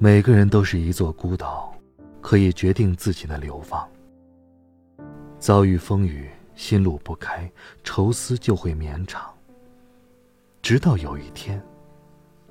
[0.00, 1.74] 每个人都是一座孤岛，
[2.20, 3.84] 可以决定自己的流放。
[5.40, 7.50] 遭遇风雨，心路不开，
[7.82, 9.28] 愁思就会绵长。
[10.62, 11.60] 直到有一天，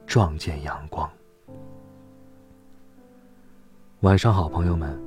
[0.06, 1.10] 撞见阳光。
[4.02, 5.02] 晚上好，朋友们，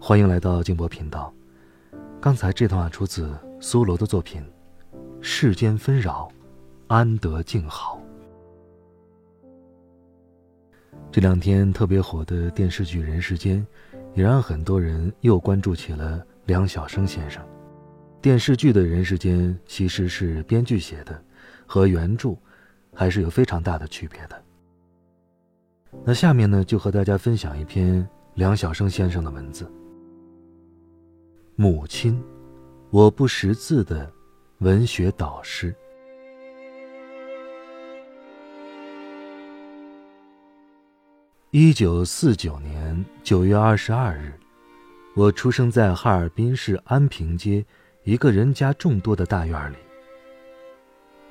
[0.00, 1.30] 欢迎来到静波频道。
[2.22, 4.42] 刚才这段话出自苏罗的作品
[5.20, 6.32] 《世间纷扰，
[6.86, 7.98] 安得静好》。
[11.10, 13.64] 这两天特别火的电视剧《人世间》，
[14.14, 17.42] 也让很多人又关注起了梁晓声先生。
[18.20, 21.22] 电视剧的《人世间》其实是编剧写的，
[21.66, 22.34] 和原著
[22.94, 24.42] 还是有非常大的区别的。
[26.04, 29.64] 那下面呢，就和大家分享一篇梁晓声先生的文字：
[31.56, 32.22] 《母亲，
[32.90, 34.10] 我不识字的
[34.58, 35.70] 文学导师》。
[41.54, 44.32] 一九四九年九月二十二日，
[45.14, 47.62] 我出生在哈尔滨市安平街
[48.04, 49.76] 一个人家众多的大院里。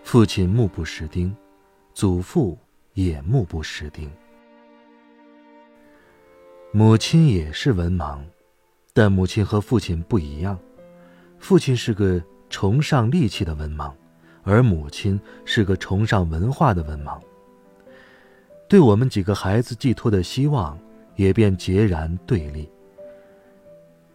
[0.03, 1.36] 父亲目不识丁，
[1.95, 2.55] 祖父
[2.94, 4.08] 也目不识丁。
[6.72, 8.19] 母亲也是文盲，
[8.94, 10.56] 但母亲和父亲不一样，
[11.39, 13.91] 父亲是个崇尚力气的文盲，
[14.44, 17.19] 而母亲是个崇尚文化的文盲。
[18.72, 20.80] 对我们几个孩子寄托的希望，
[21.17, 22.72] 也便截然对立。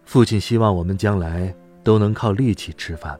[0.03, 3.19] 父亲希望我们将来都能靠力气吃饭，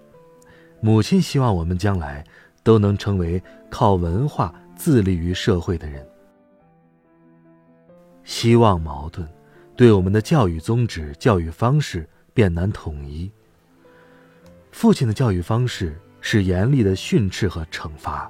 [0.82, 2.24] 母亲希望我们将来
[2.64, 3.40] 都能成为
[3.70, 6.04] 靠文化自立于社会的人。
[8.24, 9.24] 希望矛盾，
[9.76, 13.32] 对我们的教育宗旨、教育方式便难统一。
[14.72, 18.28] 父亲的教育方式是严厉的训斥和惩罚，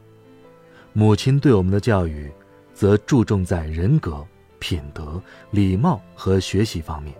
[0.91, 2.29] 母亲对我们的教育。
[2.77, 4.23] 则注重在人格、
[4.59, 7.11] 品德、礼貌和学习方面。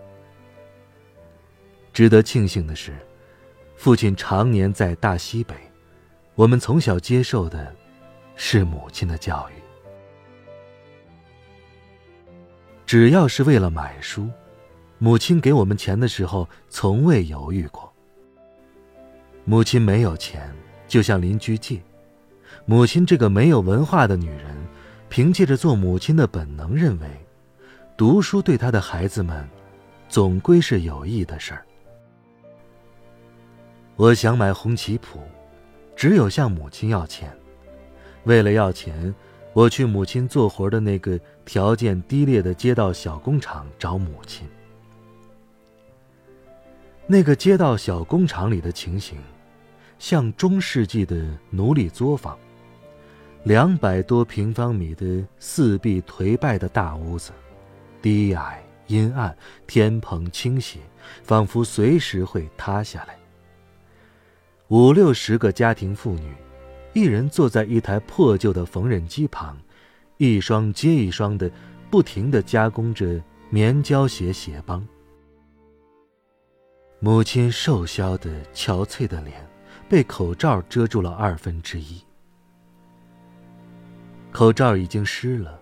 [1.92, 2.96] 值得庆幸的是，
[3.74, 5.56] 父亲常年在大西北，
[6.36, 7.74] 我们从小接受的
[8.36, 9.54] 是母亲的教育。
[12.86, 14.30] 只要是为了买书，
[14.98, 17.92] 母亲给我们钱的时候从未犹豫过。
[19.44, 20.54] 母亲没有钱，
[20.86, 21.82] 就向邻居借。
[22.64, 24.56] 母亲这个没有文化的女人。
[25.08, 27.06] 凭借着做母亲的本能，认为
[27.96, 29.48] 读书对他的孩子们
[30.08, 31.64] 总归是有益的事儿。
[33.96, 35.20] 我想买红旗谱，
[35.96, 37.34] 只有向母亲要钱。
[38.24, 39.14] 为了要钱，
[39.52, 44.46] 我去母亲做活的那个条件低劣的街道小工厂找母亲。
[47.06, 49.18] 那个街道小工厂里的情形，
[49.98, 52.38] 像中世纪的奴隶作坊。
[53.48, 57.32] 两百多平方米的四壁颓败的大屋子，
[58.02, 59.34] 低矮阴暗，
[59.66, 60.80] 天棚倾斜，
[61.22, 63.18] 仿佛随时会塌下来。
[64.68, 66.34] 五六十个家庭妇女，
[66.92, 69.56] 一人坐在一台破旧的缝纫机旁，
[70.18, 71.50] 一双接一双的，
[71.90, 74.86] 不停地加工着棉胶鞋鞋帮。
[77.00, 79.42] 母亲瘦削的、憔悴的脸，
[79.88, 81.98] 被口罩遮住了二分之一。
[84.30, 85.58] 口罩已经湿了，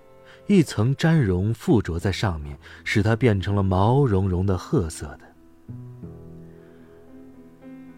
[0.46, 5.26] 一层粘绒附着在上面，使它变成了毛茸茸的褐色的。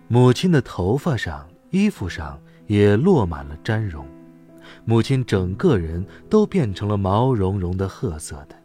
[0.07, 4.07] 母亲的头发上、衣服上也落满了粘绒，
[4.85, 8.57] 母亲整个人都变成了毛茸茸的褐色的。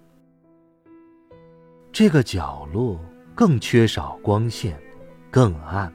[1.92, 3.00] 这个角落
[3.36, 4.80] 更缺少光线，
[5.30, 5.92] 更暗，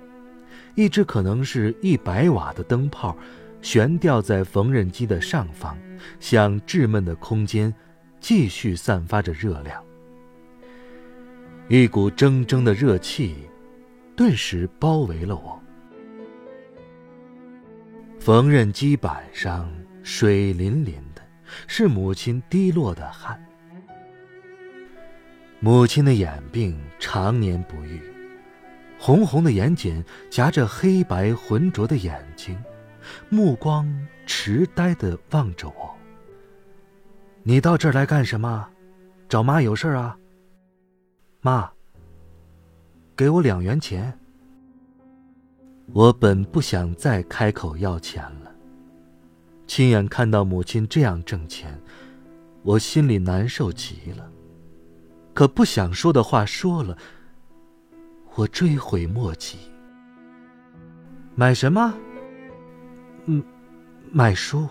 [0.74, 3.16] 一只可能是一百瓦的灯泡。
[3.60, 5.76] 悬吊在缝纫机的上方，
[6.20, 7.74] 向稚闷的空间
[8.20, 9.82] 继续散发着热量。
[11.68, 13.36] 一股蒸蒸的热气
[14.16, 15.60] 顿时包围了我。
[18.18, 19.70] 缝纫机板上
[20.02, 21.22] 水淋淋的，
[21.66, 23.38] 是母亲滴落的汗。
[25.60, 28.00] 母亲的眼病常年不愈，
[28.98, 32.56] 红红的眼睑夹着黑白浑浊的眼睛。
[33.28, 33.88] 目光
[34.26, 35.94] 痴呆的望着我。
[37.42, 38.68] 你到这儿来干什么？
[39.28, 40.16] 找妈有事啊？
[41.40, 41.70] 妈，
[43.16, 44.18] 给我两元钱。
[45.92, 48.52] 我本不想再开口要钱了。
[49.66, 51.78] 亲眼看到母亲这样挣钱，
[52.62, 54.30] 我心里难受极了。
[55.32, 56.96] 可不想说的话说了，
[58.34, 59.58] 我追悔莫及。
[61.34, 61.94] 买什么？
[63.30, 63.44] 嗯，
[64.10, 64.66] 买书。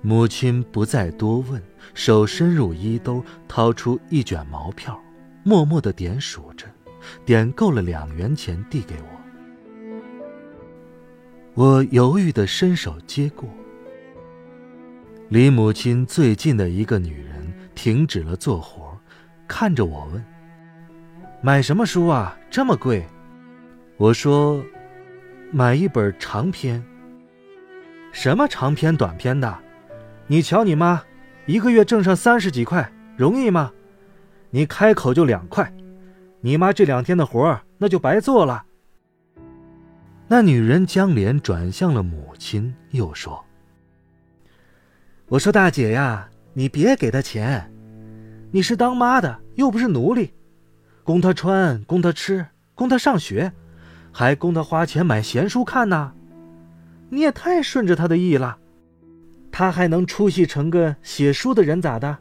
[0.00, 4.98] 母亲不再多问，手伸入衣兜，掏出一卷毛票，
[5.44, 6.66] 默默的点数着，
[7.26, 9.08] 点够了两元钱，递给我。
[11.52, 13.46] 我犹豫的伸手接过，
[15.28, 18.98] 离母亲最近的一个女人停止了做活，
[19.46, 20.24] 看着我问
[21.42, 22.34] ：“买什么书啊？
[22.50, 23.04] 这么贵？”
[23.98, 24.64] 我说
[25.52, 26.82] ：“买一本长篇。
[28.10, 29.58] ”“什么长篇短篇的？
[30.26, 31.02] 你瞧你妈，
[31.44, 33.70] 一个月挣上三十几块，容易吗？
[34.50, 35.70] 你开口就两块，
[36.40, 38.64] 你妈这两天的活那就白做了。”
[40.26, 43.44] 那女人将脸转向了母亲，又说
[45.28, 47.70] ：“我说大姐呀，你别给他钱，
[48.50, 50.32] 你是当妈的，又不是奴隶，
[51.04, 53.52] 供他穿，供他吃，供他上学，
[54.12, 56.12] 还供他花钱买闲书看呢。
[57.08, 58.58] 你也太顺着他的意了，
[59.50, 62.16] 他还能出息成个写书的人咋的？”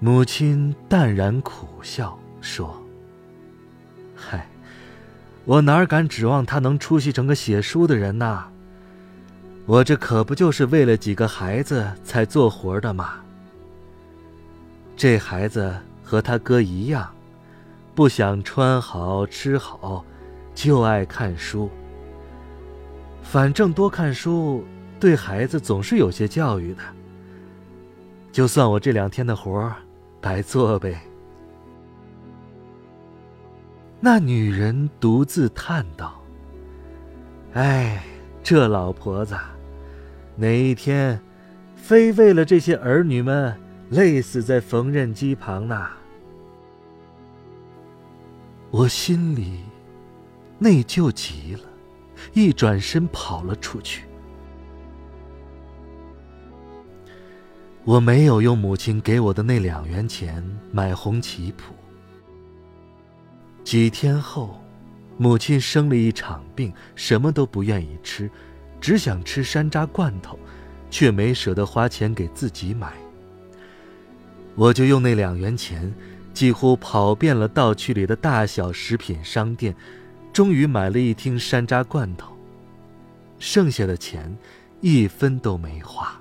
[0.00, 2.80] 母亲淡然苦笑说
[4.16, 4.46] ：“嗨。”
[5.46, 8.44] 我哪敢指望他能出息成个写书的人呐？
[9.66, 13.14] 我这可不就是为了几个孩子才做活的吗？
[14.96, 17.10] 这孩子和他哥一样，
[18.00, 20.02] 不想穿好吃好，
[20.54, 21.68] 就爱看书。
[23.22, 24.64] 反正多看书
[24.98, 26.80] 对孩子总是有些教育的。
[28.32, 29.70] 就算我这两天的活
[30.18, 30.98] 白做呗。
[34.00, 36.22] 那女人独自叹道
[37.52, 38.02] ：“哎，
[38.42, 39.36] 这老婆子，
[40.36, 41.20] 哪一天，
[41.76, 43.54] 非为了这些儿女们
[43.90, 45.86] 累死在缝纫机旁呢？”
[48.70, 49.58] 我心里
[50.58, 51.62] 内疚极了，
[52.32, 54.04] 一转身跑了出去。
[57.84, 61.74] 我没有用母亲给我的那两元钱买红旗谱。
[63.64, 64.62] 几天后，
[65.16, 68.30] 母亲生了一场病，什么都不愿意吃，
[68.80, 70.38] 只想吃山楂罐头，
[70.90, 72.92] 却没舍得花钱给自己买。
[74.54, 75.92] 我就用那两元钱，
[76.32, 79.74] 几乎跑遍了道区里的大小食品商店，
[80.32, 82.34] 终于买了一听山楂罐头。
[83.38, 84.36] 剩下的钱，
[84.80, 86.20] 一分都没花。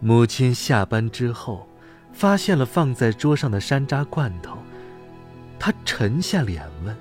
[0.00, 1.66] 母亲下班之后，
[2.12, 4.58] 发现了放在桌上的山楂罐头。
[5.58, 6.96] 她沉下脸问：“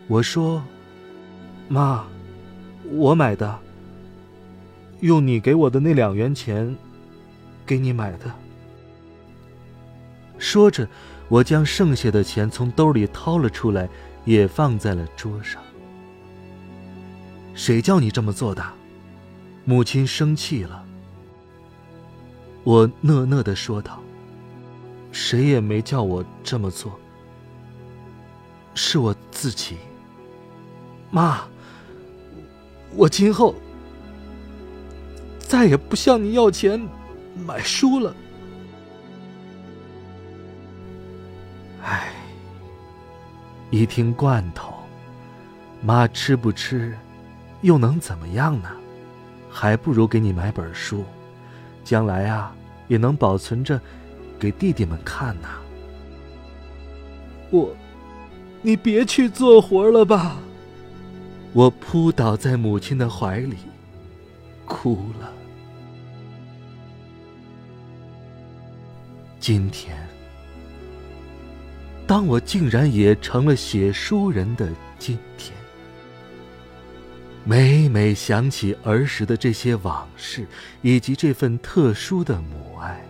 [0.08, 0.62] 我说
[1.69, 2.05] ：“妈，
[2.90, 3.58] 我买的。
[5.02, 6.76] 用你给我的那两元钱，
[7.66, 8.32] 给你买的。”
[10.38, 10.88] 说着，
[11.28, 13.88] 我将剩下的钱从兜里掏了出来，
[14.25, 15.62] 也放在了桌上。
[17.54, 18.64] 谁叫你这么做的？
[19.64, 20.85] 母亲生气了。
[22.64, 24.00] 我讷讷的说道
[25.12, 26.99] ：“谁也没叫我这么做，
[28.75, 29.76] 是我自己。
[31.11, 31.42] 妈，
[32.94, 33.54] 我今后
[35.52, 36.80] 再也不向你要钱
[37.47, 38.16] 买书了。”
[41.85, 42.11] 唉，
[43.71, 44.73] 一听罐头，
[45.82, 46.97] 妈吃不吃，
[47.61, 48.71] 又能怎么样呢？
[49.50, 51.04] 还不如给你买本书。
[51.85, 52.56] 将来啊，
[52.88, 53.78] 也能保存着，
[54.38, 55.49] 给弟弟们看呢。
[57.50, 57.76] 我，
[58.62, 60.38] 你别去做活了吧。
[61.52, 63.59] 我扑倒在母亲的怀里，
[64.64, 65.30] 哭了。
[69.42, 69.99] 今天，
[72.06, 74.70] 当我竟然也成了写书人的
[75.00, 75.52] 今天。
[77.42, 80.46] 每每想起儿时的这些往事，
[80.80, 83.04] 以及这份特殊的母爱，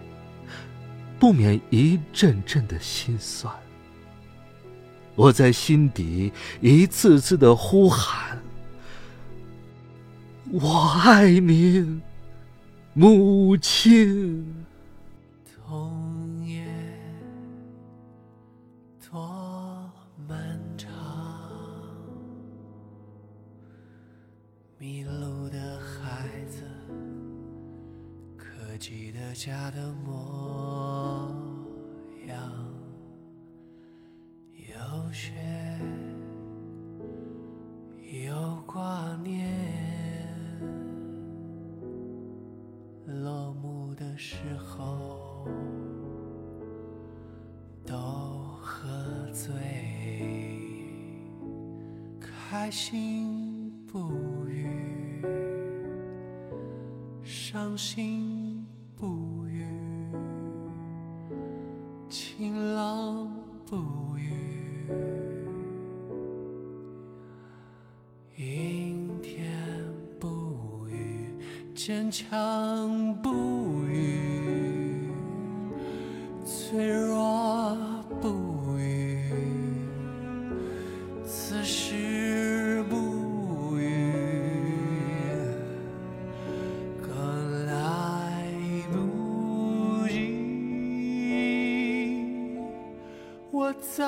[1.19, 3.55] 不免一阵阵的心酸。
[5.15, 8.43] 我在心底一次次的呼喊
[10.51, 12.01] ：“我爱您，
[12.95, 14.47] 母亲。”
[19.13, 19.93] 多
[20.27, 20.91] 漫长
[24.79, 26.63] 迷路的孩子，
[28.39, 31.31] 可记得家的模
[32.27, 32.39] 样？
[34.57, 35.31] 有雪，
[38.25, 39.47] 有挂念。
[43.05, 45.47] 落幕的时候，
[52.53, 54.13] 开心不
[54.47, 55.25] 语，
[57.23, 58.63] 伤心
[58.95, 59.65] 不语，
[62.11, 63.27] 晴朗
[63.65, 63.79] 不
[64.19, 64.87] 语，
[68.37, 69.51] 阴天
[70.21, 71.35] 不语，
[71.75, 75.09] 坚强不语，
[76.45, 77.12] 脆弱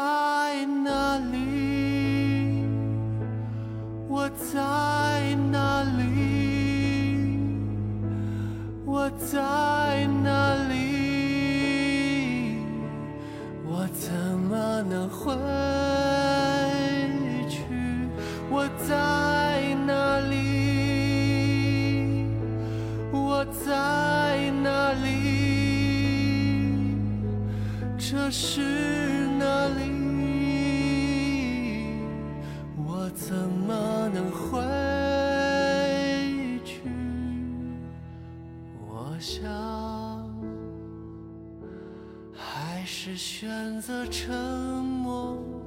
[0.04, 2.62] 在哪里？
[4.06, 7.56] 我在哪里？
[8.84, 12.58] 我在哪里？
[13.66, 14.12] 我怎
[14.50, 15.32] 么能回
[17.48, 17.64] 去？
[18.50, 20.36] 我在哪里？
[23.10, 25.14] 我在哪里？
[27.96, 29.13] 这是
[43.16, 45.63] 选择沉默。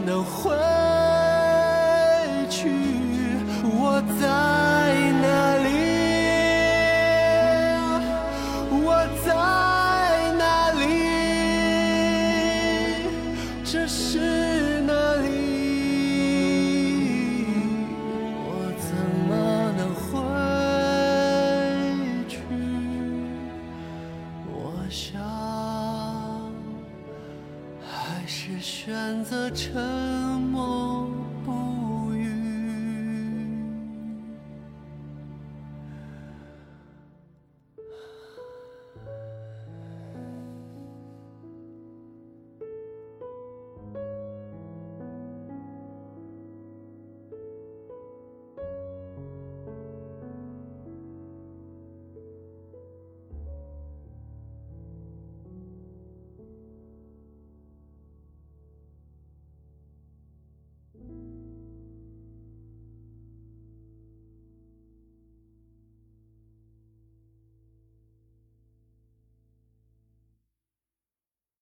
[0.00, 0.89] 能回
[28.60, 29.80] 选择沉
[30.52, 30.99] 默。